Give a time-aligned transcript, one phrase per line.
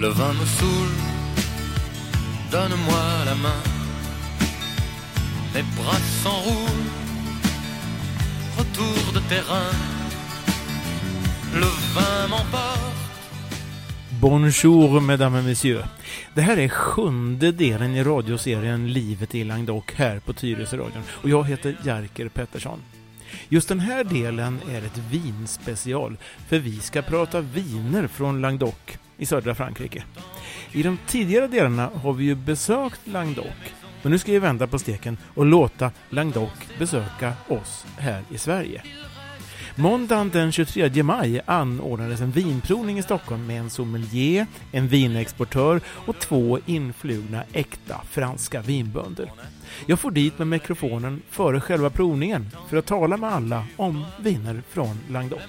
[0.00, 0.96] Le vin me saoule,
[2.52, 3.62] donne-moi la main.
[5.52, 6.90] Mes bras s'enroulent,
[8.58, 9.72] retour de terrain.
[11.52, 12.94] Le vin m'emporte.
[14.20, 15.84] Bonjour mesdames et messieurs.
[16.34, 21.44] Det här är sjunde delen i radioserien Livet i Languedoc här på Tyresöradion och jag
[21.44, 22.78] heter Jerker Pettersson.
[23.48, 26.16] Just den här delen är ett vinspecial
[26.48, 30.04] för vi ska prata viner från Languedoc i södra Frankrike.
[30.72, 33.46] I de tidigare delarna har vi ju besökt Languedoc
[34.02, 38.82] men nu ska vi vända på steken och låta Languedoc besöka oss här i Sverige.
[39.74, 46.18] Måndagen den 23 maj anordnades en vinprovning i Stockholm med en sommelier, en vinexportör och
[46.18, 49.32] två influgna äkta franska vinbönder.
[49.86, 54.62] Jag får dit med mikrofonen före själva provningen för att tala med alla om viner
[54.68, 55.42] från Languedoc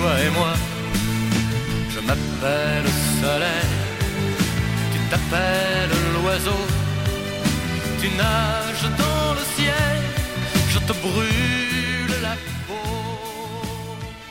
[0.00, 0.52] toi et moi.
[1.92, 2.90] Je m'appelle
[3.20, 3.72] soleil,
[4.92, 6.62] tu t'appelles l'oiseau.
[8.00, 9.98] Tu nages dans le ciel,
[10.72, 12.34] je te brûle la
[12.66, 12.90] peau.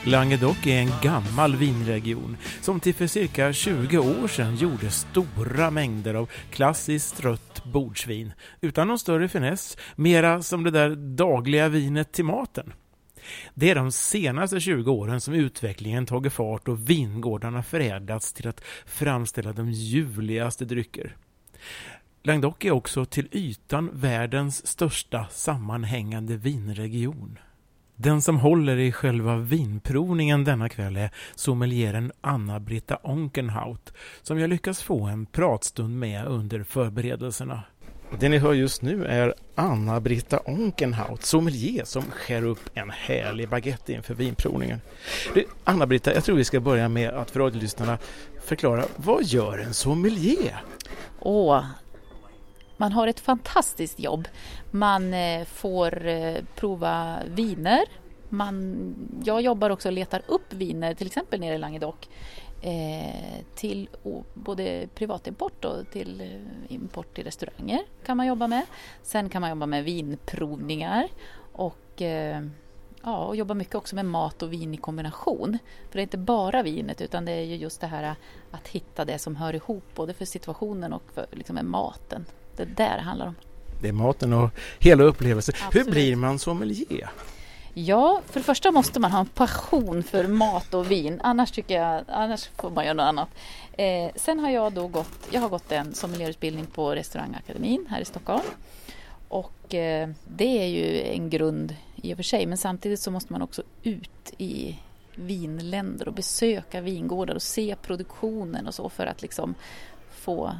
[0.04, 6.14] Languedoc är en gammal vinregion som till för cirka 20 år sedan gjorde stora mängder
[6.14, 12.24] av klassiskt rött bordsvin utan någon större finess, mera som det där dagliga vinet till
[12.24, 12.72] maten.
[13.54, 18.60] Det är de senaste 20 åren som utvecklingen tagit fart och vingårdarna förädlats till att
[18.86, 21.16] framställa de ljuvligaste drycker.
[22.22, 27.38] Languedoc är också till ytan världens största sammanhängande vinregion.
[27.96, 33.92] Den som håller i själva vinprovningen denna kväll är sommelieren Anna-Britta Onkenhaut
[34.22, 37.62] som jag lyckas få en pratstund med under förberedelserna.
[38.18, 43.92] Det ni hör just nu är Anna-Britta Onkenhaut, sommelier som skär upp en härlig baguette
[43.92, 44.80] inför vinprovningen.
[45.64, 47.98] Anna-Britta, jag tror vi ska börja med att för radiolyssnarna
[48.44, 50.62] förklara vad gör en sommelier?
[51.20, 51.64] Åh,
[52.76, 54.28] man har ett fantastiskt jobb.
[54.70, 57.84] Man eh, får eh, prova viner.
[58.28, 58.76] Man,
[59.24, 62.08] jag jobbar också och letar upp viner, till exempel nere i Languedoc,
[63.54, 68.66] till o, både privatimport och till eh, import till restauranger kan man jobba med.
[69.02, 71.08] Sen kan man jobba med vinprovningar
[71.52, 72.42] och eh,
[73.02, 75.58] Ja, och jobba mycket också med mat och vin i kombination.
[75.90, 78.14] För det är inte bara vinet utan det är ju just det här
[78.50, 82.26] att hitta det som hör ihop både för situationen och för liksom med maten.
[82.56, 83.34] Det är där det handlar om.
[83.80, 85.54] Det är maten och hela upplevelsen.
[85.58, 85.90] Hur Absolut.
[85.90, 87.10] blir man sommelier?
[87.86, 91.20] Ja, för det första måste man ha en passion för mat och vin.
[91.22, 93.28] Annars tycker jag, annars får man göra något annat.
[93.72, 98.04] Eh, sen har jag då gått, jag har gått en sommelierutbildning på Restaurangakademin här i
[98.04, 98.42] Stockholm.
[99.28, 103.32] Och eh, det är ju en grund i och för sig, men samtidigt så måste
[103.32, 104.78] man också ut i
[105.14, 109.54] vinländer och besöka vingårdar och se produktionen och så för att liksom
[110.10, 110.52] få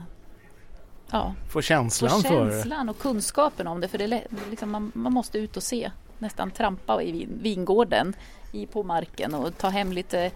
[1.11, 3.89] ja, Få få känslan för känslan och kunskapen om det.
[3.89, 8.15] För det är liksom, man, man måste ut och se, nästan trampa i vin, vingården
[8.53, 10.31] i, på marken och ta hem lite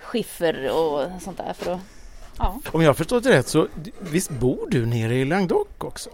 [0.00, 1.52] skiffer och sånt där.
[1.52, 1.80] För att,
[2.38, 2.60] ja.
[2.72, 3.68] Om jag har förstått det rätt så
[4.00, 6.10] visst bor du nere i Languedoc också?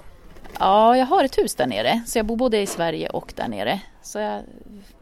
[0.59, 3.49] ja, jag har ett hus där nere så jag bor både i Sverige och där
[3.49, 3.81] nere.
[4.03, 4.43] Så jag,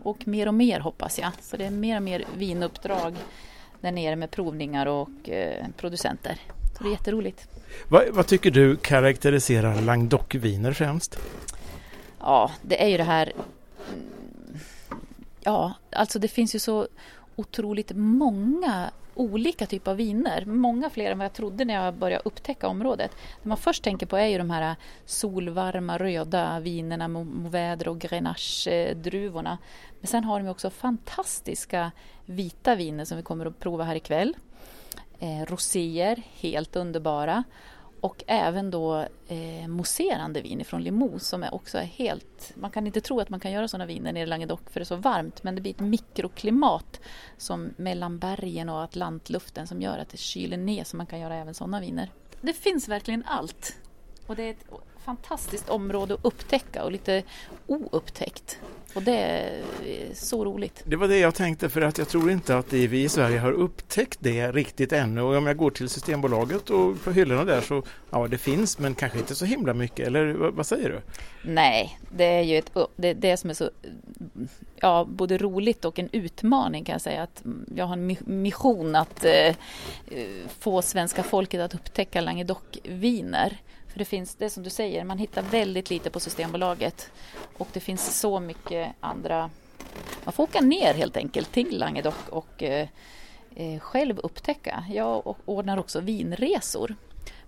[0.02, 1.30] och mer och mer hoppas jag.
[1.40, 3.14] Så det är mer och mer vinuppdrag
[3.80, 6.36] där nere med provningar och eh, producenter.
[6.76, 7.48] Så det är jätteroligt.
[7.88, 11.18] Vad, vad tycker du karaktäriserar Languedoc-viner främst?
[12.20, 13.32] Ja, det är ju det här...
[15.44, 16.88] Ja, alltså det finns ju så
[17.36, 20.44] otroligt många olika typer av viner.
[20.44, 23.10] Många fler än vad jag trodde när jag började upptäcka området.
[23.42, 24.76] Det man först tänker på är ju de här
[25.06, 29.52] solvarma röda vinerna, Mo- Mourvèdre och Grenache-druvorna.
[29.52, 29.58] Eh,
[30.00, 31.92] Men sen har de också fantastiska
[32.26, 34.36] vita viner som vi kommer att prova här ikväll.
[35.18, 37.44] Eh, roséer, helt underbara.
[38.02, 42.52] Och även då eh, mousserande vin från Limoux som är också är helt...
[42.54, 44.82] Man kan inte tro att man kan göra sådana viner nere i Languedoc för det
[44.82, 47.00] är så varmt men det blir ett mikroklimat
[47.36, 51.36] som mellan bergen och atlantluften som gör att det kyler ner så man kan göra
[51.36, 52.10] även sådana viner.
[52.40, 53.78] Det finns verkligen allt.
[54.26, 54.66] Och det är ett
[55.04, 57.22] fantastiskt område att upptäcka och lite
[57.66, 58.58] oupptäckt.
[58.94, 59.62] Och det är
[60.14, 60.82] så roligt.
[60.84, 63.52] Det var det jag tänkte för att jag tror inte att vi i Sverige har
[63.52, 65.20] upptäckt det riktigt ännu.
[65.20, 68.94] Och om jag går till Systembolaget och på hyllorna där så ja, det finns men
[68.94, 70.06] kanske inte så himla mycket.
[70.06, 71.00] Eller vad, säger du?
[71.50, 73.70] Nej, det är ju ett, det, det som är så
[74.76, 77.22] ja, både roligt och en utmaning kan jag säga.
[77.22, 77.42] Att
[77.76, 79.54] jag har en mi- mission att eh,
[80.58, 83.56] få svenska folket att upptäcka Languedoc-viner.
[83.92, 87.10] För det finns, det är som du säger, man hittar väldigt lite på Systembolaget.
[87.58, 89.50] Och det finns så mycket andra
[90.24, 92.88] man får åka ner helt enkelt till Languedoc och eh,
[93.56, 94.84] eh, själv upptäcka.
[94.90, 96.94] Jag ordnar också vinresor,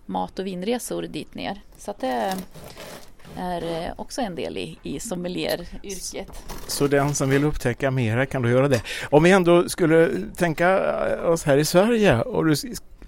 [0.06, 1.60] mat och vinresor dit ner.
[1.78, 2.36] Så att det
[3.36, 6.42] är eh, också en del i, i sommelieryrket.
[6.66, 8.82] Så den som vill upptäcka mera kan då göra det.
[9.10, 10.68] Om vi ändå skulle tänka
[11.08, 12.56] eh, oss här i Sverige och du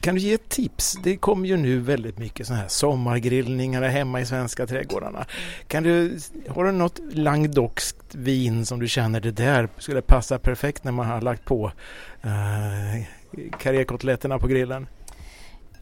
[0.07, 0.99] kan du ge ett tips?
[1.03, 5.27] Det kommer ju nu väldigt mycket sådana här sommargrillningar hemma i svenska trädgårdarna.
[5.69, 6.19] Kan du,
[6.49, 11.07] har du något langdokskt vin som du känner det där skulle passa perfekt när man
[11.07, 11.73] har lagt på
[12.23, 13.05] eh,
[13.59, 14.87] karrékotletterna på grillen?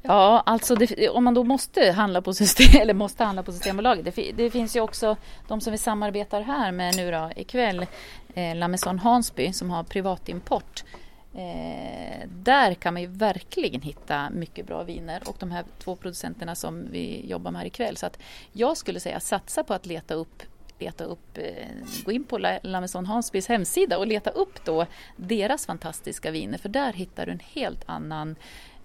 [0.03, 4.15] Ja, alltså det, om man då måste handla på system, eller måste handla på Systembolaget.
[4.17, 5.17] Det, det, finns ju också
[5.49, 7.87] de som vi samarbetar här med nu då ikväll,
[8.35, 10.85] eh, La Maison Hansby som har privatimport.
[11.35, 16.55] Eh, där kan man ju verkligen hitta mycket bra viner och de här två producenterna
[16.55, 17.97] som vi jobbar med här ikväll.
[17.97, 18.19] Så att
[18.53, 20.43] jag skulle säga satsa på att leta upp
[20.79, 21.69] leta upp, eh,
[22.05, 24.87] gå in på La Maison Hansbys hemsida och leta upp då
[25.17, 28.37] deras fantastiska viner för där hittar du en helt annan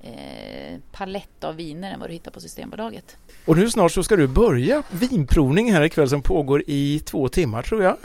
[0.01, 3.17] eh, palett av viner än vad du hittar på Systembolaget.
[3.45, 7.61] Och nu snart så ska du börja vinprovning här ikväll som pågår i två timmar
[7.61, 7.97] tror jag.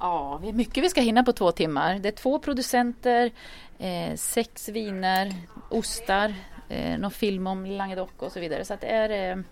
[0.00, 1.98] Ja, det är mycket vi ska hinna på två timmar.
[1.98, 3.30] Det är två producenter,
[3.78, 5.32] eh, sex viner,
[5.70, 6.34] ostar,
[6.68, 8.64] eh, någon film om Languedoc och så vidare.
[8.64, 9.42] Så att det är, eh,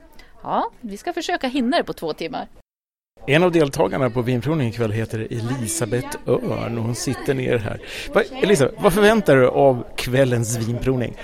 [0.43, 2.49] ja, vi ska försöka hinna det på två timmar.
[3.27, 7.81] En av deltagarna på vinprovningen ikväll heter Elisabeth Örn och hon sitter ner här.
[8.15, 11.17] Va, Elisa, vad förväntar du av kvällens vinprovning?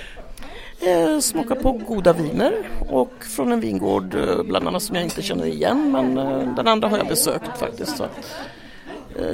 [0.87, 2.53] Eh, smaka på goda viner
[2.89, 6.69] och från en vingård eh, bland annat som jag inte känner igen men eh, den
[6.69, 7.97] andra har jag besökt faktiskt.
[7.97, 8.07] Så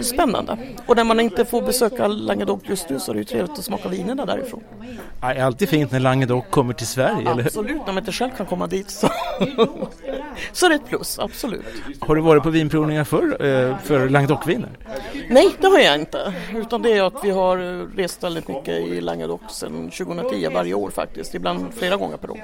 [0.00, 0.58] spännande.
[0.87, 3.64] Och när man inte får besöka Languedoc just nu så är det ju trevligt att
[3.64, 4.62] smaka vinerna därifrån.
[5.20, 8.31] det är alltid fint när Languedoc kommer till Sverige, eller Absolut, när man inte själv
[8.37, 9.08] kan komma dit så,
[10.52, 11.64] så är det ett plus, absolut.
[12.00, 14.70] Har du varit på vinprovningar förr, eh, för Languedoc-viner?
[15.31, 16.34] Nej, det har jag inte.
[16.55, 17.56] Utan det är att vi har
[17.96, 22.40] rest väldigt mycket i Languedoc sedan 2010, varje år faktiskt, ibland flera gånger per år.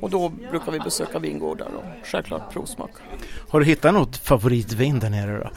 [0.00, 2.98] Och då brukar vi besöka vingårdar och självklart provsmaka.
[3.48, 5.50] Har du hittat något favoritvin där nere då?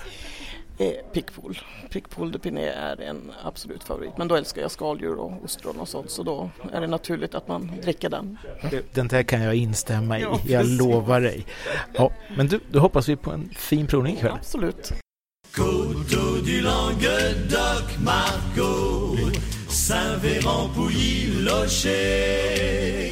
[0.77, 1.59] Eh, Pickpool.
[1.89, 4.17] Pickpool de Pinet är en absolut favorit.
[4.17, 7.47] Men då älskar jag skaldjur och ostron och sånt så då är det naturligt att
[7.47, 8.37] man dricker den.
[8.93, 11.45] Den där kan jag instämma i, ja, jag lovar dig.
[11.93, 14.31] Ja, men du, då hoppas vi på en fin provning ikväll.
[14.31, 14.93] Absolut.
[15.55, 19.17] Coteau du Languedoc, Margaux,
[19.69, 23.11] Saint-Véran, Pouilly, Locher.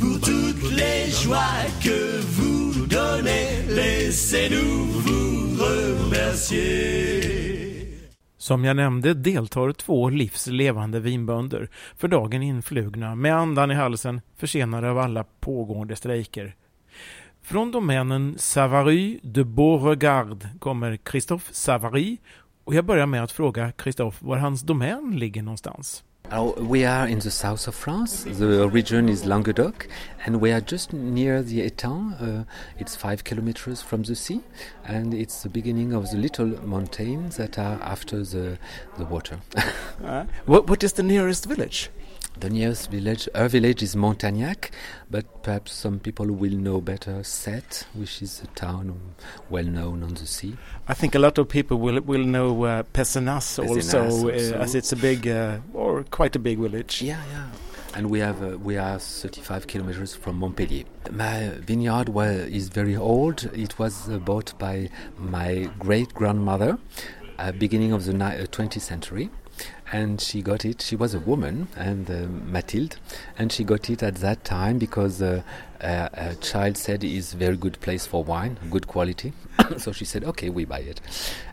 [0.00, 5.11] Pour toutes les joies que vous donnez, laissez-nous vous
[8.38, 14.90] som jag nämnde deltar två livslevande vinbönder, för dagen influgna, med andan i halsen, försenade
[14.90, 16.56] av alla pågående strejker.
[17.42, 22.16] Från domänen Savary de Beauregard kommer Christophe Savary
[22.64, 26.04] och jag börjar med att fråga Christophe var hans domän ligger någonstans.
[26.30, 28.24] Uh, we are in the south of France.
[28.24, 29.86] The region is Languedoc,
[30.24, 32.14] and we are just near the Etang.
[32.20, 32.44] Uh,
[32.78, 34.40] it's five kilometers from the sea,
[34.86, 38.58] and it's the beginning of the little mountains that are after the
[38.96, 39.40] the water.
[40.04, 41.90] uh, what what is the nearest village?
[42.38, 44.70] The nearest village, our village is Montagnac,
[45.10, 48.98] but perhaps some people will know better Set, which is a town
[49.50, 50.56] well known on the sea.
[50.88, 54.92] I think a lot of people will will know uh, Pézenas also, uh, as it's
[54.92, 57.02] a big uh, or quite a big village.
[57.02, 57.46] Yeah, yeah.
[57.94, 60.84] And we have uh, we are 35 kilometers from Montpellier.
[61.10, 63.44] My vineyard well, is very old.
[63.52, 66.78] It was uh, bought by my great grandmother,
[67.38, 69.30] uh, beginning of the 20th century
[69.92, 70.80] and she got it.
[70.80, 72.96] She was a woman, and uh, Mathilde,
[73.38, 75.42] and she got it at that time because uh,
[75.80, 79.32] uh, a child said it's very good place for wine, good quality.
[79.76, 81.00] so she said, "Okay, we buy it."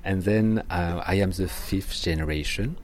[0.03, 2.77] And then uh, I am the fifth generation.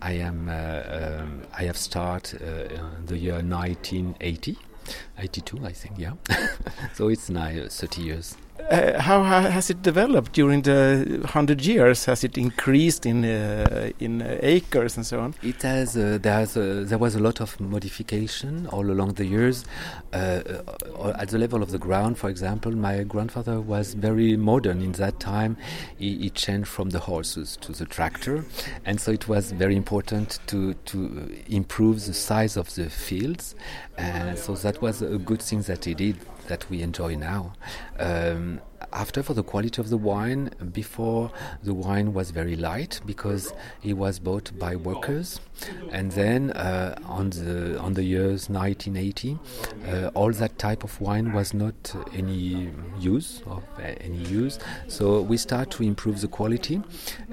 [0.00, 0.48] I am.
[0.48, 4.56] Uh, um, I have started uh, the year 1980.
[5.18, 6.14] 82, I think, yeah.
[6.94, 8.36] so it's now 30 years.
[8.68, 12.04] Uh, how has it developed during the hundred years?
[12.04, 15.34] Has it increased in uh, in uh, acres and so on?
[15.42, 15.96] It has.
[15.96, 19.64] Uh, there's there was a lot of modification all along the years.
[20.12, 20.16] Uh,
[20.98, 24.92] uh, at the level of the ground, for example, my grandfather was very modern in
[24.92, 25.56] that time.
[25.98, 28.44] He, he, changed from the horses to the tractor,
[28.84, 33.54] and so it was very important to to improve the size of the fields.
[33.96, 36.16] And so that was a good thing that he did
[36.50, 37.54] that we enjoy now.
[37.98, 38.60] Um,
[38.92, 41.30] after for the quality of the wine, before
[41.62, 45.40] the wine was very light because it was bought by workers,
[45.90, 49.38] and then uh, on the on the years 1980,
[49.86, 54.58] uh, all that type of wine was not any use of any use.
[54.88, 56.82] So we start to improve the quality,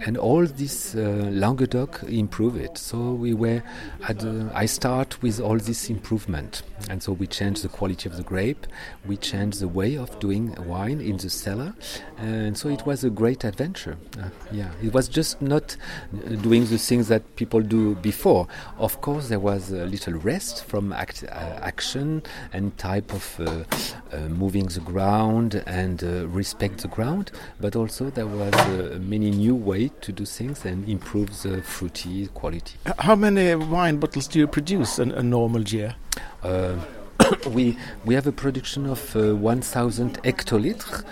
[0.05, 2.77] and all this uh, Languedoc improve it.
[2.77, 3.63] So we were
[4.07, 4.23] at
[4.53, 8.67] I start with all this improvement, and so we change the quality of the grape,
[9.05, 11.73] we change the way of doing wine in the cellar,
[12.17, 13.97] and so it was a great adventure.
[14.19, 18.47] Uh, yeah, it was just not uh, doing the things that people do before.
[18.77, 23.63] Of course, there was a little rest from act, uh, action and type of uh,
[24.11, 29.31] uh, moving the ground and uh, respect the ground, but also there was uh, many
[29.31, 32.75] new way to do things and improve the fruity quality.
[32.99, 35.95] How many wine bottles do you produce in a normal year?
[37.47, 41.03] We we have a production of uh, 1,000 hectoliters,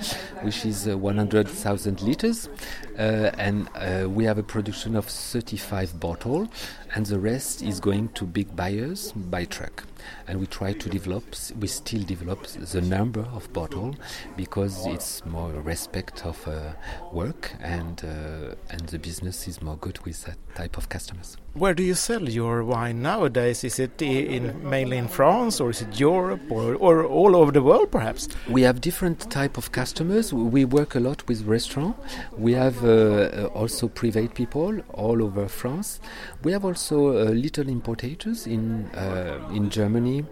[0.44, 2.50] which is uh, 100,000 liters,
[2.98, 6.48] and uh, we have a production of 35 bottle,
[6.94, 9.84] and the rest is going to big buyers by truck.
[10.28, 11.24] And we try to develop.
[11.60, 13.96] We still develop the number of bottle
[14.38, 16.74] because it's more respect of uh,
[17.12, 21.38] work, and uh, and the business is more good with that type of customers.
[21.54, 23.64] Where do you sell your wine nowadays?
[23.64, 27.64] Is it in mainly in France, or is it Europe, or, or all over the
[27.64, 28.28] world, perhaps?
[28.50, 30.34] We have different type of customers.
[30.34, 31.96] We work a lot with restaurant.
[32.38, 36.00] We have uh, uh, also private people all over France.
[36.44, 40.24] We have also uh, little importators in uh, in Germany,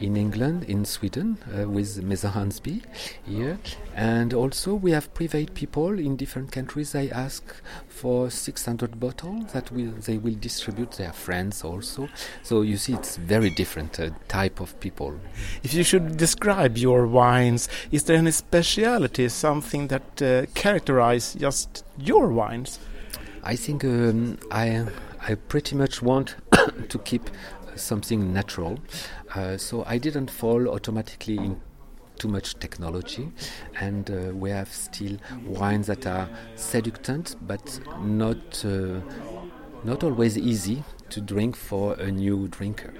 [0.00, 2.82] in England, in Sweden uh, with Maison Hansby
[3.26, 3.58] here,
[3.94, 6.92] and also we have private people in different countries.
[6.92, 7.44] They ask
[7.88, 12.08] for 600 bottles that will they will distribute their friends also.
[12.42, 15.14] So you see, it's very different uh, type of people.
[15.62, 21.84] If you should describe your wines, is there any speciality, something that uh, characterize just
[22.02, 22.78] your wines?
[23.42, 24.86] I think um, I
[25.28, 26.36] I pretty much want
[26.88, 27.30] to keep
[27.76, 28.78] something natural,
[29.34, 31.60] uh, so I didn't fall automatically in
[32.18, 33.30] too much technology,
[33.80, 35.16] and uh, we have still
[35.46, 39.00] wines that are seductant but not uh,
[39.84, 42.92] not always easy to drink for a new drinker.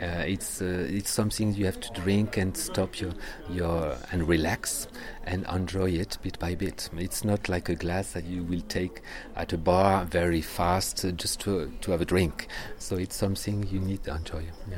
[0.00, 3.12] Uh, it's uh, it's something you have to drink and stop your
[3.50, 4.88] your and relax
[5.24, 6.88] and enjoy it bit by bit.
[6.96, 9.02] It's not like a glass that you will take
[9.34, 12.48] at a bar very fast uh, just to to have a drink.
[12.78, 14.44] So it's something you need to enjoy.
[14.70, 14.76] Yeah.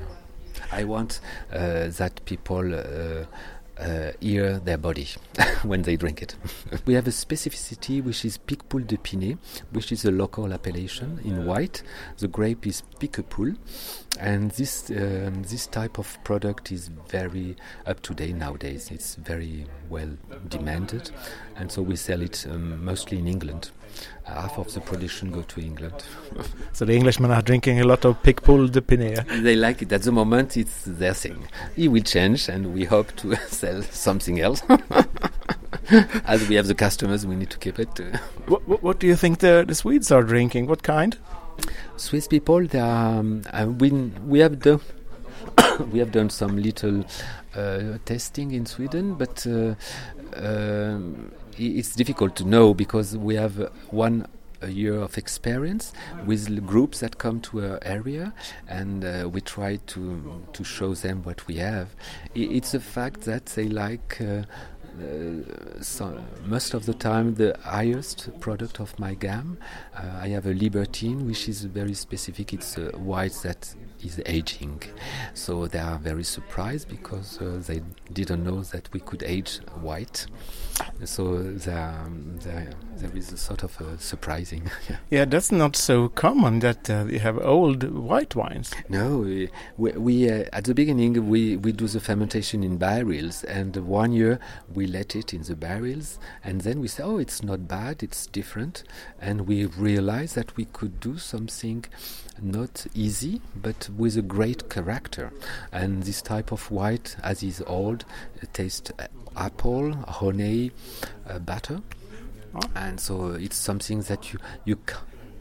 [0.72, 1.20] I want
[1.52, 2.74] uh, that people.
[3.78, 5.06] Uh, hear their body
[5.62, 6.34] when they drink it.
[6.86, 9.38] we have a specificity which is Picpoul de Pinet,
[9.70, 11.84] which is a local appellation in white.
[12.18, 13.56] The grape is Picpoul,
[14.18, 17.56] and this um, this type of product is very
[17.86, 18.90] up to date nowadays.
[18.90, 20.10] It's very well
[20.48, 21.12] demanded,
[21.54, 23.70] and so we sell it um, mostly in England.
[24.24, 25.94] Half of the production go to England.
[26.72, 29.26] So the Englishmen are drinking a lot of Picpoul de Pinet.
[29.42, 30.56] they like it at the moment.
[30.56, 31.48] It's their thing.
[31.76, 34.62] It will change, and we hope to sell something else.
[36.26, 37.88] As we have the customers, we need to keep it.
[38.46, 40.66] What, what, what do you think the, the Swedes are drinking?
[40.66, 41.16] What kind?
[41.96, 44.80] Swiss people, they are, um, uh, we we have done
[45.92, 47.04] we have done some little
[47.54, 49.74] uh, testing in Sweden, but uh,
[50.36, 54.26] um, it's difficult to know because we have uh, one
[54.60, 55.92] a year of experience
[56.26, 58.32] with groups that come to our area,
[58.66, 61.88] and uh, we try to to show them what we have.
[62.34, 64.20] I- it's a fact that they like.
[64.20, 64.42] Uh,
[65.00, 69.58] uh, so most of the time the highest product of my gam
[69.96, 72.52] uh, I have a Libertine which is very specific.
[72.52, 74.82] It's a white that is aging.
[75.34, 80.26] So they are very surprised because uh, they didn't know that we could age white.
[81.04, 82.06] So there,
[82.44, 84.70] there, there is a sort of a surprising
[85.10, 88.72] Yeah, that's not so common that uh, you have old white wines.
[88.88, 93.42] No, we, we, we uh, at the beginning we, we do the fermentation in barrels,
[93.44, 94.38] and one year
[94.72, 98.26] we let it in the barrels, and then we say, oh, it's not bad, it's
[98.26, 98.84] different,
[99.20, 101.84] and we realize that we could do something
[102.40, 105.32] not easy, but with a great character,
[105.72, 108.04] and this type of white, as is old,
[108.52, 108.92] tastes
[109.36, 110.72] apple, honey,
[111.28, 111.80] uh, butter,
[112.74, 114.78] and so it's something that you you.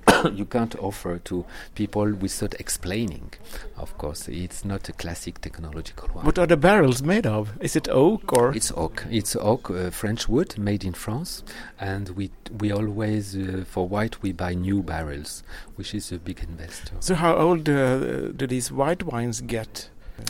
[0.34, 1.46] you can't offer to
[1.76, 3.32] people without explaining.
[3.78, 6.26] Of course, it's not a classic technological one.
[6.26, 7.52] What are the barrels made of?
[7.62, 8.56] Is it oak or?
[8.56, 9.06] It's oak.
[9.10, 11.44] It's oak, uh, French wood, made in France,
[11.80, 15.44] and we we always uh, for white we buy new barrels,
[15.76, 16.96] which is a big investor.
[17.00, 19.90] So how old uh, do these white wines get?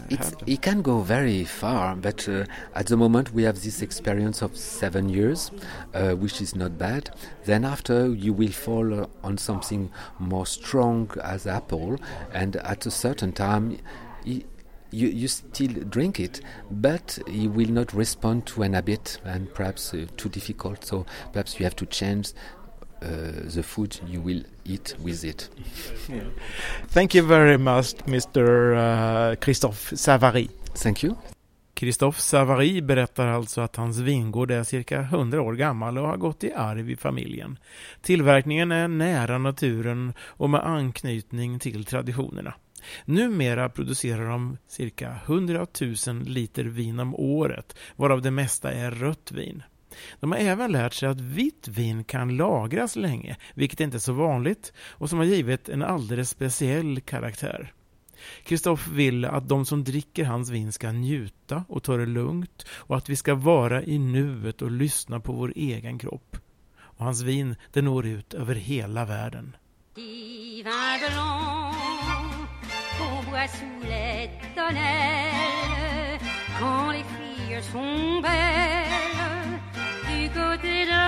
[0.09, 4.41] It's, it can go very far, but uh, at the moment we have this experience
[4.41, 5.51] of seven years,
[5.93, 7.09] uh, which is not bad.
[7.45, 11.97] Then after you will fall on something more strong as apple,
[12.33, 13.77] and at a certain time.
[14.91, 16.41] you, you still drink it,
[16.71, 20.85] but you will not respond to an habit and perhaps uh, too difficult.
[20.85, 22.31] So perhaps you have to change
[23.01, 25.49] uh, the food you will eat with it.
[26.09, 26.23] Yeah.
[26.87, 28.73] Thank you very much, Mr.
[28.75, 30.49] Uh, Christophe Savary.
[30.75, 31.15] Thank you.
[31.79, 36.43] Christophe Savary berättar alltså att hans vingård är cirka 100 år gammal och har gått
[36.43, 37.59] i arv i familjen.
[38.01, 42.53] Tillverkningen är nära naturen och med anknytning till traditionerna.
[43.05, 45.67] Numera producerar de cirka 100
[46.07, 49.63] 000 liter vin om året, varav det mesta är rött vin.
[50.19, 54.13] De har även lärt sig att vitt vin kan lagras länge, vilket inte är så
[54.13, 57.73] vanligt och som har givit en alldeles speciell karaktär.
[58.43, 62.97] Kristoff vill att de som dricker hans vin ska njuta och ta det lugnt och
[62.97, 66.37] att vi ska vara i nuet och lyssna på vår egen kropp.
[66.79, 69.55] Och hans vin, det når ut över hela världen.
[76.59, 79.16] quand les filles sont belles
[80.37, 81.03] côté de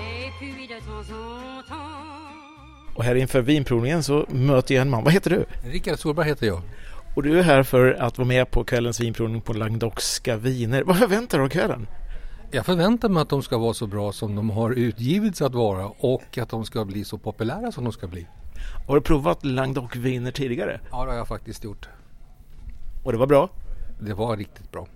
[0.00, 5.04] Et puis de temps en temps Och här inför vinprovningen så möter jag en man.
[5.04, 5.46] Vad heter du?
[5.70, 6.62] Rickard Solberg heter jag.
[7.16, 10.82] Och du är här för att vara med på kvällens vinprovning på Languedocska viner.
[10.82, 11.86] Vad förväntar du dig av kvällen?
[12.50, 15.86] Jag förväntar mig att de ska vara så bra som de har utgivits att vara
[15.86, 18.26] och att de ska bli så populära som de ska bli.
[18.86, 20.80] Har du provat Languedoc-viner tidigare?
[20.90, 21.88] Ja, det har jag faktiskt gjort.
[23.04, 23.48] Och det var bra?
[24.00, 24.86] Det var riktigt bra.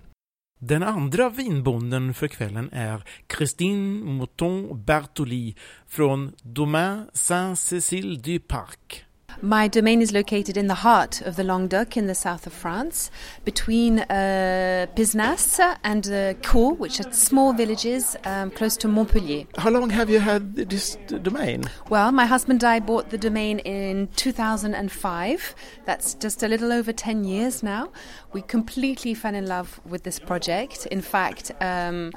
[0.65, 3.03] Den andra vinbonden för kvällen är
[3.37, 5.55] Christine Mouton-Bertoli
[5.87, 9.05] från Domain Saint-Cécile du Parc.
[9.41, 13.11] My domain is located in the heart of the Languedoc in the south of France,
[13.45, 19.45] between uh, Pisnas and uh, Cour, which are small villages um, close to Montpellier.
[19.57, 21.63] How long have you had this domain?
[21.89, 25.55] Well, my husband and I bought the domain in 2005.
[25.85, 27.91] That's just a little over 10 years now.
[28.31, 30.85] We completely fell in love with this project.
[30.87, 32.11] In fact, um,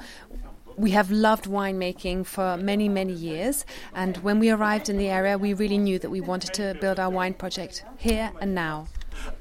[0.77, 3.65] we have loved winemaking for many, many years.
[3.95, 6.99] And when we arrived in the area, we really knew that we wanted to build
[6.99, 8.87] our wine project here and now.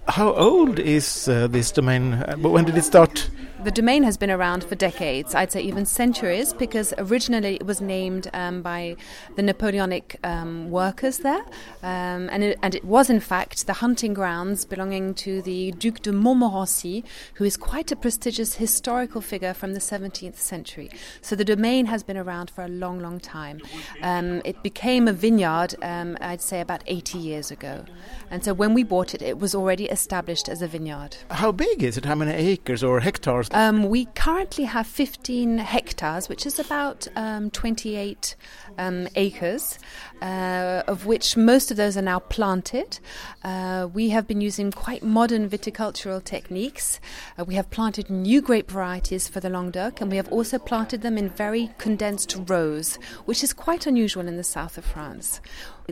[0.08, 2.14] How old is uh, this domain?
[2.14, 3.28] Uh, when did it start?
[3.66, 7.80] The domain has been around for decades, I'd say even centuries, because originally it was
[7.80, 8.94] named um, by
[9.34, 11.44] the Napoleonic um, workers there,
[11.82, 16.00] um, and, it, and it was in fact the hunting grounds belonging to the Duc
[16.02, 20.88] de Montmorency, who is quite a prestigious historical figure from the 17th century.
[21.20, 23.60] So the domain has been around for a long, long time.
[24.00, 27.84] Um, it became a vineyard, um, I'd say, about 80 years ago,
[28.30, 31.16] and so when we bought it, it was already established as a vineyard.
[31.32, 32.04] How big is it?
[32.04, 33.48] How many acres or hectares?
[33.56, 38.36] Um, we currently have 15 hectares, which is about um, 28
[38.76, 39.78] um, acres,
[40.22, 42.98] uh, of which most of those are now planted.
[43.44, 47.00] Uh, we have been using quite modern viticultural techniques.
[47.38, 51.02] Uh, we have planted new grape varieties for the Languedoc, and we have also planted
[51.02, 55.40] them in very condensed rows, which is quite unusual in the south of France.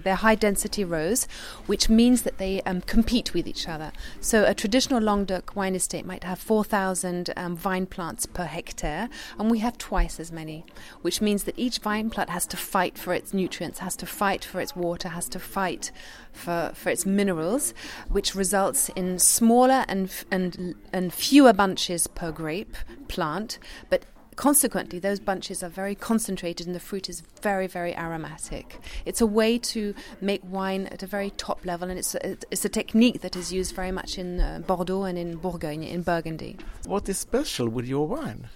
[0.02, 1.26] They're high density rows,
[1.66, 3.92] which means that they um, compete with each other.
[4.20, 9.08] So a traditional Languedoc wine estate might have 4,000 um, vine plants per hectare,
[9.38, 10.64] and we have twice as many,
[11.02, 14.44] which means that each vine plant has to fight for its nutrients, has to fight
[14.44, 15.90] for its water, has to fight
[16.33, 17.74] for, for its minerals,
[18.09, 22.77] which results in smaller and, and, and fewer bunches per grape
[23.09, 23.59] plant,
[23.90, 24.05] but
[24.37, 28.81] consequently, those bunches are very concentrated and the fruit is very, very aromatic.
[29.05, 32.64] It's a way to make wine at a very top level, and it's a, it's
[32.64, 36.57] a technique that is used very much in uh, Bordeaux and in Bourgogne, in Burgundy.
[36.87, 38.48] What is special with your wine?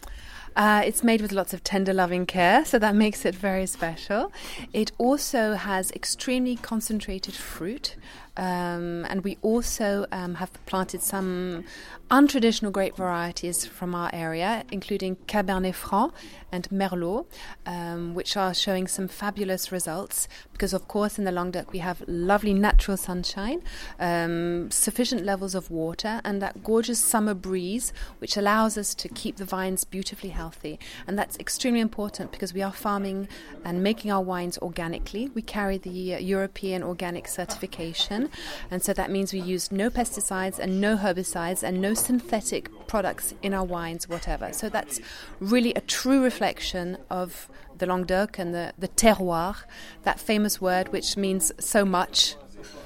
[0.59, 4.33] Uh, it's made with lots of tender loving care, so that makes it very special.
[4.73, 7.95] It also has extremely concentrated fruit,
[8.39, 11.65] um, and we also um, have planted some
[12.11, 16.15] untraditional grape varieties from our area, including Cabernet Franc
[16.51, 17.27] and Merlot,
[17.67, 20.29] um, which are showing some fabulous results.
[20.53, 23.63] Because, of course, in the Languedoc we have lovely natural sunshine,
[23.99, 29.37] um, sufficient levels of water, and that gorgeous summer breeze, which allows us to keep
[29.37, 30.79] the vines beautifully healthy.
[31.07, 33.29] And that's extremely important because we are farming
[33.65, 35.29] and making our wines organically.
[35.35, 38.28] We carry the uh, European organic certification,
[38.71, 43.35] and so that means we use no pesticides and no herbicides and no synthetic products
[43.43, 44.53] in our wines, whatever.
[44.53, 45.01] So that's
[45.41, 49.57] really a true reflection of the Languedoc and the, the terroir,
[50.03, 52.35] that famous word which means so much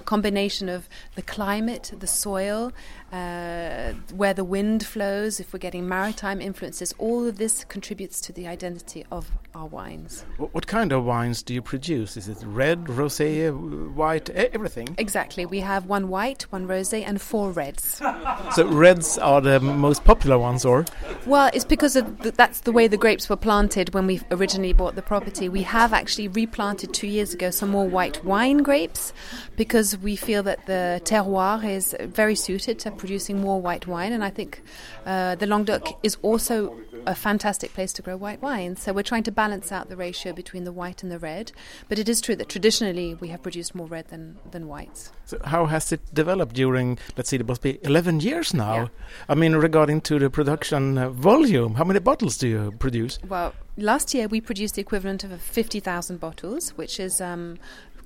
[0.05, 2.72] combination of the climate, the soil,
[3.12, 8.33] uh, where the wind flows, if we're getting maritime influences, all of this contributes to
[8.33, 10.25] the identity of our wines.
[10.38, 12.16] What kind of wines do you produce?
[12.16, 13.53] Is it red, rosé,
[13.92, 14.94] white, everything?
[14.96, 15.44] Exactly.
[15.44, 18.01] We have one white, one rosé, and four reds.
[18.55, 20.87] so reds are the most popular ones, or?
[21.27, 24.94] Well, it's because the, that's the way the grapes were planted when we originally bought
[24.94, 25.51] the property.
[25.51, 29.12] We have actually replanted two years ago some more white wine grapes
[29.57, 34.22] because we feel that the terroir is very suited to producing more white wine, and
[34.22, 34.62] I think
[35.04, 38.76] uh, the Languedoc is also a fantastic place to grow white wine.
[38.76, 41.50] So we're trying to balance out the ratio between the white and the red.
[41.88, 45.10] But it is true that traditionally we have produced more red than, than whites.
[45.24, 48.76] So how has it developed during, let's see, it must be 11 years now?
[48.76, 48.88] Yeah.
[49.28, 53.18] I mean, regarding to the production uh, volume, how many bottles do you produce?
[53.28, 57.58] Well, last year we produced the equivalent of 50,000 bottles, which is um,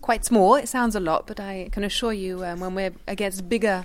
[0.07, 0.55] quite small.
[0.55, 3.85] It sounds a lot, but I can assure you um, when we're against bigger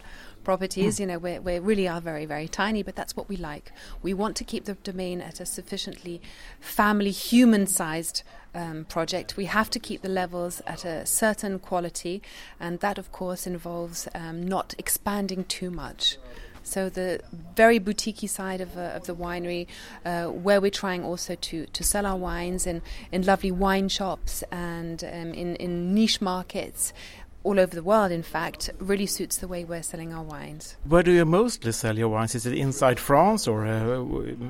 [0.52, 1.00] properties.
[1.00, 3.72] You know, we we really are very, very tiny, but that's what we like.
[4.08, 6.22] We want to keep the domain at a sufficiently
[6.60, 9.38] family, human sized um, project.
[9.38, 12.22] We have to keep the levels at a certain quality,
[12.60, 16.18] and that, of course, involves um, not expanding too much.
[16.64, 17.22] So the
[17.56, 19.66] very boutiquey side of, uh, of the winery,
[20.06, 24.44] uh, where we're trying also to, to sell our wines in, in lovely wine shops
[24.52, 26.94] and um, in, in niche markets,
[27.44, 30.78] all over the world, in fact, really suits the way we're selling our wines.
[30.86, 32.36] Where do you mostly sell your wines?
[32.36, 34.04] Is it inside France or uh,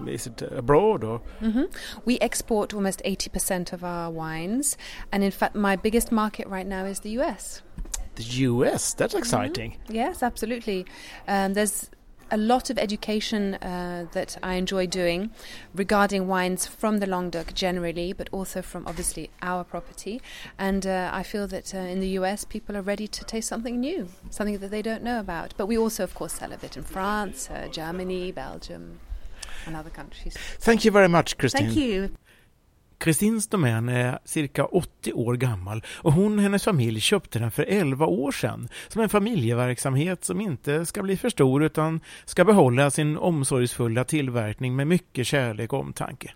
[0.08, 1.04] is it abroad?
[1.04, 1.64] Or mm-hmm.
[2.06, 4.78] we export almost eighty percent of our wines,
[5.12, 7.62] and in fact, my biggest market right now is the US.
[8.16, 9.72] The US, that's exciting.
[9.72, 9.96] Mm-hmm.
[9.96, 10.86] Yes, absolutely.
[11.28, 11.90] Um, there's
[12.32, 15.32] a lot of education uh, that I enjoy doing
[15.76, 20.22] regarding wines from the Languedoc generally, but also from obviously our property.
[20.58, 23.80] And uh, I feel that uh, in the US, people are ready to taste something
[23.80, 25.54] new, something that they don't know about.
[25.58, 29.00] But we also, of course, sell a bit in France, uh, Germany, Belgium,
[29.66, 30.36] and other countries.
[30.60, 31.68] Thank you very much, Christine.
[31.68, 32.12] Thank you.
[33.02, 37.64] Kristins domän är cirka 80 år gammal och hon och hennes familj köpte den för
[37.64, 42.92] 11 år sedan som en familjeverksamhet som inte ska bli för stor utan ska behålla
[42.92, 46.34] sin omsorgsfulla tillverkning med mycket kärlek och omtanke.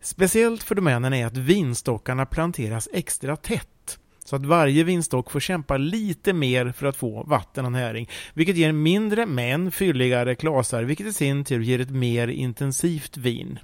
[0.00, 5.76] Speciellt för domänen är att vinstockarna planteras extra tätt så att varje vinstock får kämpa
[5.76, 11.06] lite mer för att få vatten och näring, vilket ger mindre men fylligare klasar, vilket
[11.06, 13.58] i sin tur ger ett mer intensivt vin.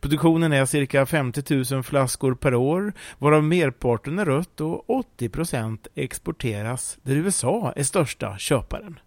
[0.00, 5.86] Produktionen är cirka 50 000 flaskor per år, varav merparten är rött och 80 procent
[5.94, 8.98] exporteras, där USA är största köparen.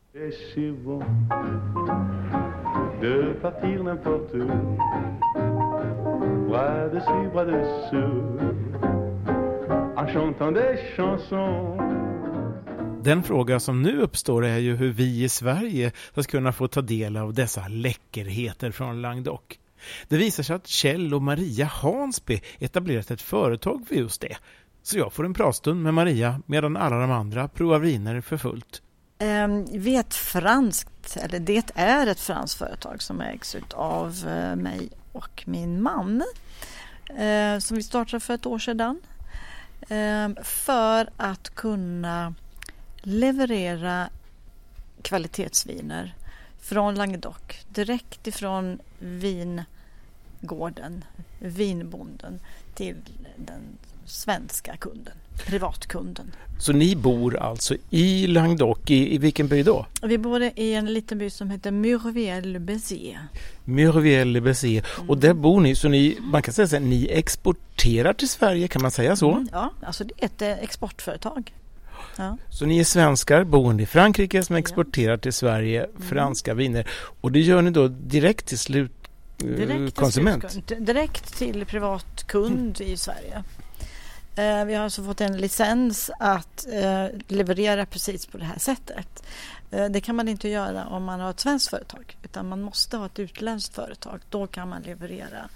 [13.03, 16.81] Den fråga som nu uppstår är ju hur vi i Sverige ska kunna få ta
[16.81, 19.60] del av dessa läckerheter från Languedoc.
[20.07, 24.37] Det visar sig att Kjell och Maria Hansby etablerat ett företag för just det.
[24.83, 28.81] Så jag får en pratstund med Maria medan alla de andra provar viner för fullt.
[29.19, 34.55] Ehm, vi är ett franskt, eller det är ett franskt företag som ägs av eh,
[34.55, 36.23] mig och min man.
[37.17, 39.01] Eh, som vi startade för ett år sedan.
[39.89, 42.33] Ehm, för att kunna
[43.01, 44.09] leverera
[45.01, 46.15] kvalitetsviner
[46.61, 47.35] från Languedoc
[47.69, 51.03] direkt ifrån vingården,
[51.39, 52.39] vinbonden
[52.75, 52.95] till
[53.35, 53.61] den
[54.05, 55.13] svenska kunden,
[55.45, 56.31] privatkunden.
[56.59, 59.85] Så ni bor alltså i Languedoc, i, i vilken by då?
[60.01, 63.19] Vi bor i en liten by som heter Murviel-Béziers.
[63.65, 64.83] Murviel-Béziers.
[64.97, 65.09] Mm.
[65.09, 68.81] Och där bor ni, så ni, man kan säga att ni exporterar till Sverige, kan
[68.81, 69.31] man säga så?
[69.31, 71.53] Mm, ja, alltså det är ett eh, exportföretag.
[72.21, 72.37] Ja.
[72.49, 76.01] Så ni är svenskar boende i Frankrike som exporterar till Sverige mm.
[76.01, 76.87] franska viner
[77.21, 80.41] och det gör ni då direkt till slutkonsument?
[80.41, 82.93] Direkt, till direkt till privatkund mm.
[82.93, 83.43] i Sverige.
[84.35, 89.23] Eh, vi har alltså fått en licens att eh, leverera precis på det här sättet.
[89.71, 92.97] Eh, det kan man inte göra om man har ett svenskt företag utan man måste
[92.97, 94.19] ha ett utländskt företag.
[94.29, 95.49] Då kan man leverera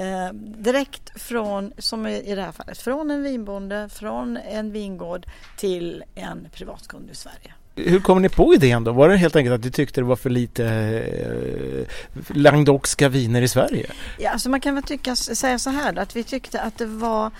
[0.00, 6.04] Eh, direkt från, som i det här fallet, från en vinbonde, från en vingård till
[6.14, 7.54] en privatkund i Sverige.
[7.74, 8.92] Hur kom ni på idén då?
[8.92, 13.48] Var det helt enkelt att du tyckte det var för lite eh, langdokska viner i
[13.48, 13.90] Sverige?
[14.18, 16.86] Ja, alltså man kan väl tycka, säga så här då, att vi tyckte att det
[16.86, 17.30] var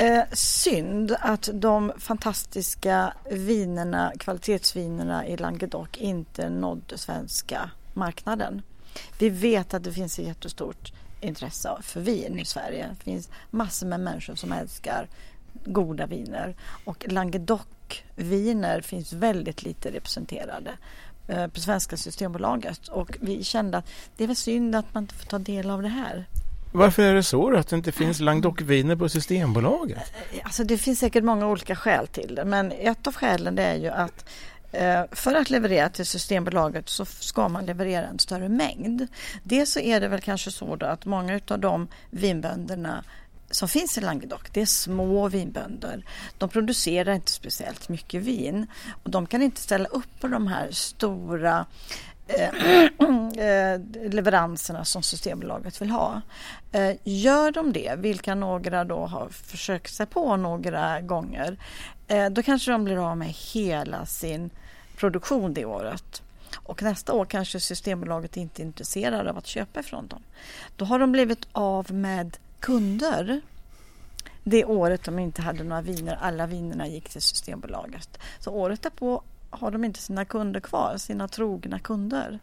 [0.00, 8.62] eh, synd att de fantastiska vinerna, kvalitetsvinerna i Languedoc inte nådde svenska marknaden.
[9.18, 12.88] Vi vet att det finns ett jättestort intresse för vin i Sverige.
[12.98, 15.08] Det finns massor med människor som älskar
[15.64, 20.70] goda viner och Languedoc Languedoc-viner finns väldigt lite representerade
[21.28, 25.14] eh, på svenska Systembolaget och vi kände att det är väl synd att man inte
[25.14, 26.26] får ta del av det här.
[26.72, 30.12] Varför är det så då, att det inte finns Languedoc-viner på Systembolaget?
[30.42, 33.76] Alltså det finns säkert många olika skäl till det men ett av skälen det är
[33.76, 34.24] ju att
[34.55, 39.06] eh, Eh, för att leverera till Systembolaget så ska man leverera en större mängd.
[39.42, 43.04] Dels så är det väl kanske så att många av de vinbönderna
[43.50, 46.04] som finns i Languedoc, det är små vinbönder.
[46.38, 48.66] De producerar inte speciellt mycket vin
[49.02, 51.66] och de kan inte ställa upp på de här stora
[52.26, 52.48] eh,
[53.44, 56.22] eh, leveranserna som Systembolaget vill ha.
[56.72, 61.56] Eh, gör de det, vilka några då har försökt sig på några gånger,
[62.08, 64.50] eh, då kanske de blir av med hela sin
[64.96, 66.22] produktion det året.
[66.56, 70.22] Och nästa år kanske Systembolaget inte är intresserade av att köpa ifrån dem.
[70.76, 73.40] Då har de blivit av med kunder
[74.48, 76.18] det året de inte hade några viner.
[76.20, 78.18] Alla vinerna gick till Systembolaget.
[78.38, 82.38] Så året därpå har de inte sina kunder kvar, sina trogna kunder.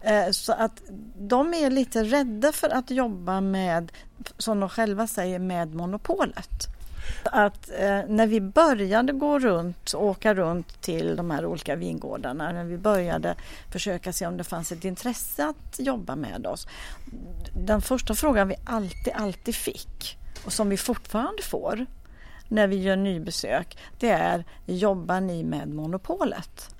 [0.00, 0.82] Eh, så att
[1.18, 3.92] de är lite rädda för att jobba med,
[4.38, 6.66] som de själva säger, med monopolet.
[7.24, 12.64] Att eh, när vi började gå runt, åka runt till de här olika vingårdarna, när
[12.64, 13.34] vi började
[13.72, 16.68] försöka se om det fanns ett intresse att jobba med oss.
[17.66, 21.86] Den första frågan vi alltid, alltid fick och som vi fortfarande får
[22.48, 26.74] när vi gör nybesök, det är jobbar ni med monopolet?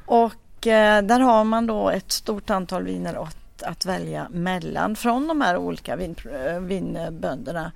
[0.07, 5.29] och uh, där har man då ett stort antal viner att, att välja mellan från
[5.29, 6.17] de här olika vin,
[6.61, 7.73] vinbönderna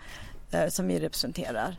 [0.65, 1.77] uh, som vi representerar.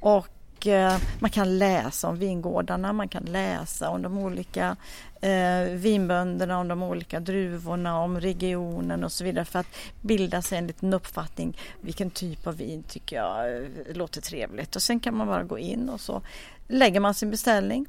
[0.00, 4.76] Och eh, man kan läsa om vingårdarna, man kan läsa om de olika
[5.20, 9.66] eh, vinbönderna, om de olika druvorna, om regionen och så vidare för att
[10.00, 13.62] bilda sig en liten uppfattning vilken typ av vin tycker jag eh,
[13.94, 14.76] låter trevligt.
[14.76, 16.22] Och sen kan man bara gå in och så
[16.68, 17.86] lägger man sin beställning.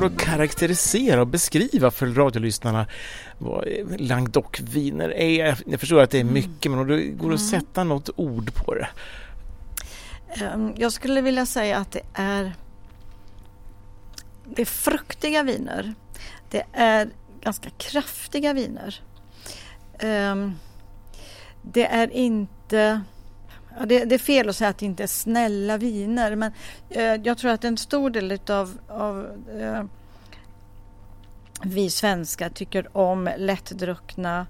[0.00, 2.86] Går att karaktärisera och beskriva för radiolyssnarna
[3.38, 3.64] vad
[3.98, 5.58] Languedoc-viner är?
[5.66, 6.34] Jag förstår att det är mm.
[6.34, 7.62] mycket, men om det går att mm.
[7.62, 8.88] sätta något ord på det?
[10.34, 12.52] Ehm, jag skulle vilja säga att det är
[14.44, 15.94] det är fruktiga viner.
[16.50, 17.08] Det är
[17.40, 19.00] ganska kraftiga viner.
[19.98, 20.54] Ehm,
[21.62, 23.00] det är inte
[23.78, 26.52] Ja, det, det, är fel att säga att det inte är snälla viner men
[26.90, 29.26] eh, jag tror att en stor del utav, av
[29.60, 29.84] eh,
[31.62, 34.46] vi svenskar tycker om lättdruckna,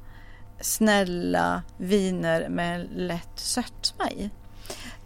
[0.61, 4.31] snälla viner med lätt sötma i.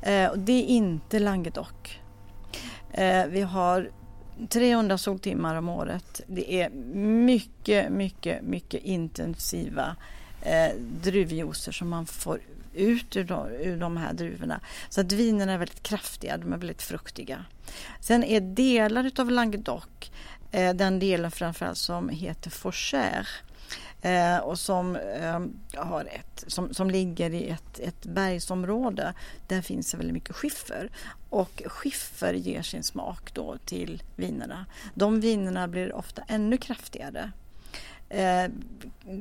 [0.02, 2.00] Eh, och det är inte Languedoc.
[2.92, 3.90] Eh, vi har
[4.48, 6.20] 300 soltimmar om året.
[6.26, 6.70] Det är
[7.26, 9.96] mycket, mycket, mycket intensiva
[10.42, 12.40] eh, druvjuicer som man får
[12.74, 14.60] ut ur de, ur de här druvorna.
[14.88, 17.44] Så att vinerna är väldigt kraftiga, de är väldigt fruktiga.
[18.00, 20.12] Sen är delar utav Languedoc,
[20.50, 23.28] eh, den delen framförallt som heter Forcher
[24.02, 25.40] eh, och som, eh,
[25.84, 29.14] har ett, som, som ligger i ett, ett bergsområde.
[29.48, 30.90] Där finns det väldigt mycket skiffer
[31.30, 34.66] och skiffer ger sin smak då till vinerna.
[34.94, 37.32] De vinerna blir ofta ännu kraftigare.
[38.12, 38.48] Eh,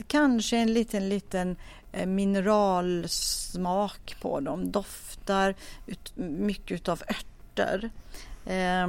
[0.07, 1.55] kanske en liten, liten
[1.91, 4.71] eh, mineralsmak på dem.
[4.71, 5.55] Doftar
[5.87, 7.89] ut, mycket av örter.
[8.45, 8.87] Eh,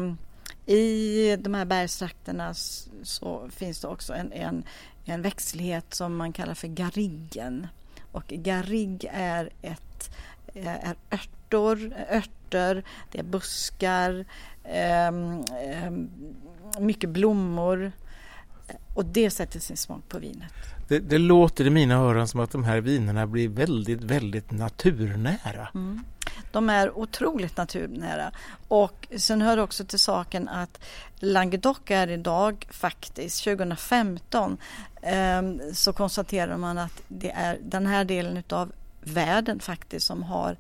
[0.75, 2.55] I de här bergstrakterna
[3.03, 4.65] så finns det också en, en,
[5.05, 7.67] en växtlighet som man kallar för garriggen.
[8.13, 10.11] Och garrig är, ett,
[10.55, 14.25] eh, är örtor, örter, det är buskar,
[14.65, 15.11] eh,
[16.79, 17.93] mycket blommor
[18.95, 20.53] och det sätter sin smak på vinet.
[20.89, 25.69] Det, det, låter i mina öron som att de här vinerna blir väldigt, väldigt naturnära.
[25.75, 26.05] Mm.
[26.53, 28.33] De är otroligt naturnära.
[28.69, 30.81] Och sen hör också till saken att
[31.17, 34.59] Languedoc är idag faktiskt, 2015,
[35.03, 40.57] eh, så konstaterar man att det är den här delen av världen faktiskt som har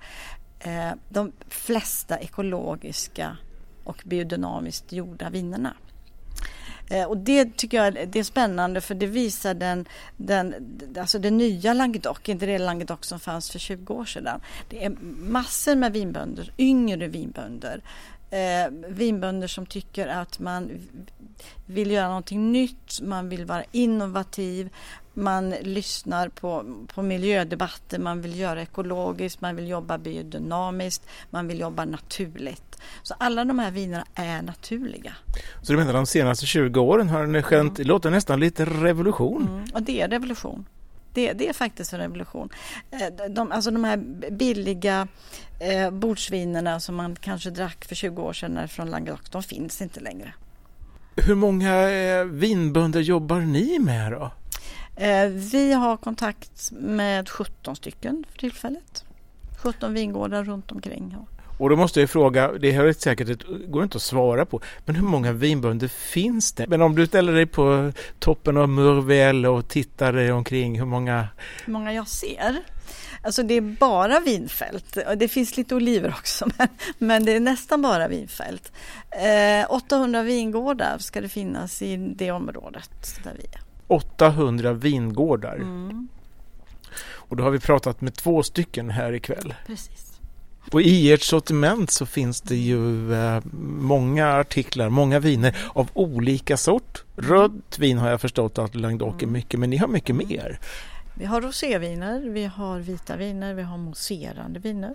[0.58, 3.36] eh, de flesta ekologiska
[3.84, 5.74] och biodynamiskt gjorda vinerna.
[6.92, 10.54] Eh, och det tycker jag det är spännande för det visar den, den,
[11.00, 14.40] alltså det nya Languedoc, inte det Languedoc som fanns för 20 år sedan.
[14.68, 14.90] Det är
[15.30, 17.82] massor med vinbönder, yngre vinbönder.
[18.32, 20.70] Eh, vinbönder som tycker att man
[21.66, 24.68] vill göra någonting nytt, man vill vara innovativ,
[25.14, 26.64] man lyssnar på,
[26.94, 32.78] på miljödebatter, man vill göra ekologiskt, man vill jobba biodynamiskt, man vill jobba naturligt.
[33.02, 35.14] Så alla de här vinerna är naturliga.
[35.62, 39.48] Så du menar de senaste 20 åren har det skett, det låter nästan lite revolution?
[39.48, 40.64] Mm, och det är revolution.
[41.12, 42.48] Det, det, är faktiskt en revolution.
[42.90, 43.96] Eh, de, alltså de här
[44.30, 45.08] billiga
[45.60, 50.00] eh, bordsvinerna som man kanske drack för 20 år sedan från Languedoc, de finns inte
[50.00, 50.34] längre.
[51.16, 54.30] Hur många eh, vinbönder jobbar ni med då?
[54.96, 59.04] Eh, vi har kontakt med 17 stycken för tillfället.
[59.62, 61.16] 17 vingårdar runt omkring.
[61.62, 64.60] Och då måste jag fråga, det här är säkert ett, går inte att svara på,
[64.84, 66.66] men hur många vinbönder finns det?
[66.66, 71.28] Men om du ställer dig på toppen av Murvel och tittar dig omkring, hur många?
[71.64, 72.56] Hur många jag ser?
[73.22, 74.98] Alltså det är bara vinfält.
[75.16, 78.72] Det finns lite oliver också men, men det är nästan bara vinfält.
[79.10, 83.60] Eh, 800 vingårdar ska det finnas i det området där vi är.
[83.86, 85.54] 800 vingårdar.
[85.54, 86.08] Mm.
[87.04, 89.54] Och då har vi pratat med två stycken här ikväll.
[89.66, 90.11] Precis.
[90.70, 96.56] Och i ert sortiment så finns det ju eh, många artiklar, många viner av olika
[96.56, 97.04] sort.
[97.16, 99.32] Rött vin har jag förstått att Languedoc är mm.
[99.32, 100.58] mycket, men ni har mycket mer.
[101.14, 104.94] Vi har roséviner, vi har vita viner, vi har mousserande viner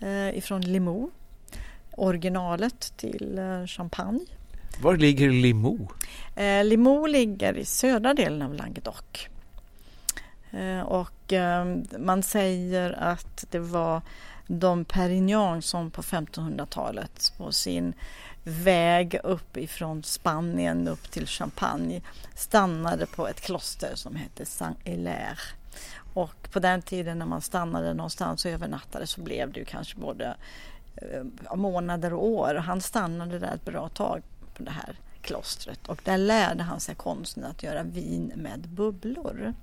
[0.00, 1.12] eh, ifrån Limoux.
[1.96, 4.26] Originalet till eh, champagne.
[4.80, 5.94] Var ligger Limoux?
[6.36, 9.28] Eh, Limoux ligger i södra delen av Languedoc.
[10.50, 11.32] Eh, och
[11.98, 14.02] man säger att det var
[14.58, 17.94] Dom Perignon som på 1500-talet på sin
[18.44, 22.02] väg upp ifrån Spanien upp till Champagne
[22.34, 25.38] stannade på ett kloster som hette Saint-Hilaire.
[26.14, 29.96] Och på den tiden när man stannade någonstans och övernattade så blev det ju kanske
[29.96, 30.36] både
[30.96, 32.54] eh, månader och år.
[32.54, 34.22] Han stannade där ett bra tag
[34.54, 39.54] på det här klostret och där lärde han sig konsten att göra vin med bubblor.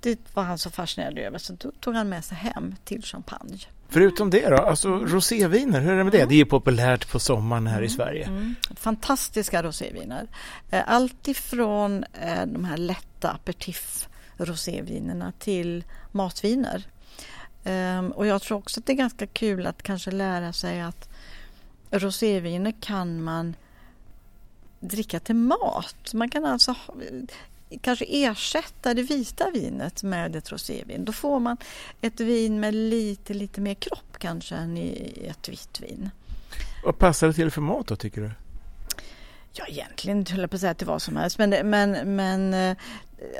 [0.00, 3.58] Det var han så fascinerad över så då tog han med sig hem till Champagne.
[3.90, 6.24] Förutom det då, alltså roséviner, hur är det med det?
[6.24, 7.86] Det är populärt på sommaren här mm.
[7.86, 8.26] i Sverige.
[8.26, 8.54] Mm.
[8.76, 10.26] Fantastiska roséviner.
[10.70, 16.86] Eh, allt ifrån eh, de här lätta aperitif rosévinerna till matviner.
[17.64, 21.08] Ehm, och jag tror också att det är ganska kul att kanske lära sig att
[21.90, 23.56] roséviner kan man
[24.80, 26.14] dricka till mat.
[26.14, 26.74] Man kan alltså
[27.80, 31.04] kanske ersätta det vita vinet med ett rosévin.
[31.04, 31.56] Då får man
[32.00, 36.10] ett vin med lite, lite mer kropp kanske än i ett vitt vin.
[36.84, 38.30] Vad passar det till för mat då tycker du?
[39.52, 41.38] Ja, egentligen höll jag på att säga till vad som helst.
[41.38, 42.76] Men, men, men eh,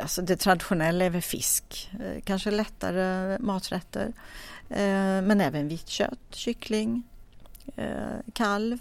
[0.03, 1.91] alltså det traditionella är väl fisk.
[1.93, 4.13] Eh, kanske lättare maträtter.
[4.69, 7.03] Eh, men även vitt kött, kyckling,
[8.33, 8.79] kalv.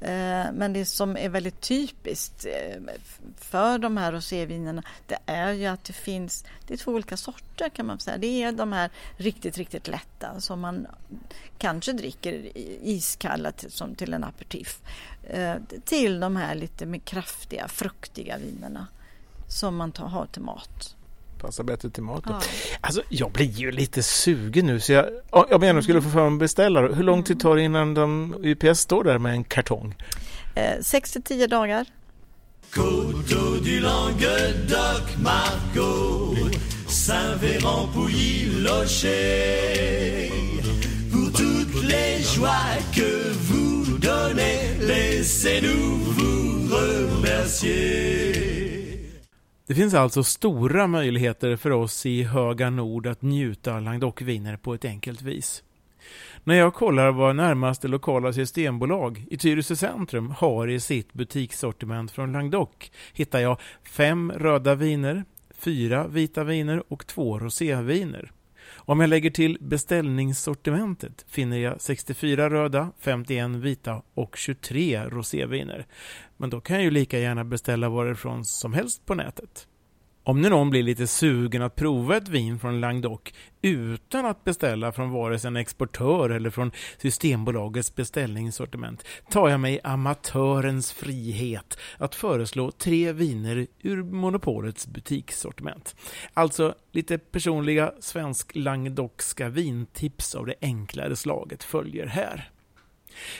[0.00, 2.82] Eh, men det som är väldigt typiskt eh,
[3.36, 7.68] för de här rosévinerna det är ju att det finns, det är två olika sorter
[7.68, 8.16] kan man säga.
[8.16, 10.86] Det är de här riktigt, riktigt lätta som man
[11.58, 12.50] kanske dricker
[12.82, 14.80] iskalla som till en aperitif.
[15.22, 18.86] Eh, till de här lite mer kraftiga, fruktiga vinerna
[19.48, 20.96] som man tar, har till mat.
[21.40, 22.24] Passar bättre till mat.
[22.26, 22.40] Ja.
[22.80, 26.30] Alltså, jag blir ju lite sugen nu så jag, om jag nu skulle få för
[26.30, 29.94] mig beställa, hur lång tid tar det innan de UPS står där med en kartong?
[30.54, 31.86] Eh, 6 till 10 dagar.
[32.74, 36.36] Coteau du Languedoc, Margot,
[36.88, 40.30] Saint-Véran, Pouilly, Locher
[41.12, 48.69] Pour toutes les joies que vous donnez, laissez-nous vous remercier
[49.70, 54.84] det finns alltså stora möjligheter för oss i Höga Nord att njuta Languedocviner på ett
[54.84, 55.62] enkelt vis.
[56.44, 62.32] När jag kollar vad närmaste lokala systembolag i Tyresö centrum har i sitt butikssortiment från
[62.32, 62.68] Languedoc
[63.12, 68.32] hittar jag fem röda viner, fyra vita viner och två roséviner.
[68.90, 75.86] Om jag lägger till beställningssortimentet finner jag 64 röda, 51 vita och 23 roséviner.
[76.36, 79.66] Men då kan jag ju lika gärna beställa varifrån som helst på nätet.
[80.24, 83.20] Om nu någon blir lite sugen att prova ett vin från Languedoc
[83.62, 89.80] utan att beställa från vare sig en exportör eller från Systembolagets beställningssortiment tar jag mig
[89.84, 95.96] amatörens frihet att föreslå tre viner ur monopolets butikssortiment.
[96.34, 102.50] Alltså lite personliga svensk-languedocska vintips av det enklare slaget följer här.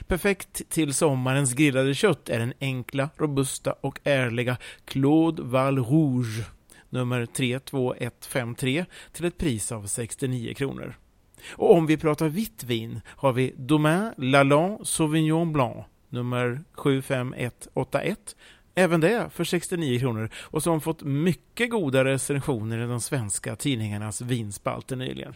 [0.06, 6.44] Perfekt till sommarens grillade kött är den enkla, robusta och ärliga Claude Val Rouge
[6.90, 10.94] nummer 32153 till ett pris av 69 kronor.
[11.52, 18.36] Och om vi pratar vitt vin har vi Domain Lalande Sauvignon Blanc nummer 75181
[18.74, 24.20] Även det för 69 kronor och som fått mycket goda recensioner i de svenska tidningarnas
[24.20, 25.34] vinspalter nyligen.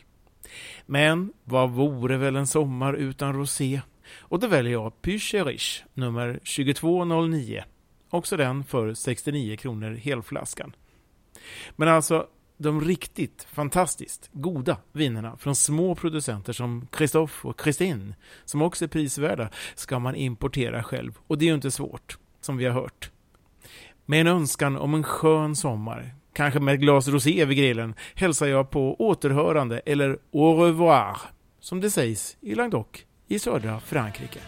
[0.86, 3.80] Men vad vore väl en sommar utan rosé?
[4.18, 7.64] Och då väljer jag Pycherich nummer 2209.
[8.10, 10.72] Också den för 69 kronor helflaskan.
[11.76, 12.26] Men alltså,
[12.56, 18.14] de riktigt fantastiskt goda vinerna från små producenter som Christophe och Christine,
[18.44, 21.18] som också är prisvärda, ska man importera själv.
[21.26, 23.10] Och det är ju inte svårt, som vi har hört.
[24.06, 28.46] Med en önskan om en skön sommar, kanske med ett glas rosé vid grillen, hälsar
[28.46, 31.16] jag på återhörande eller au revoir,
[31.60, 32.86] som det sägs i Languedoc
[33.28, 34.40] i södra Frankrike.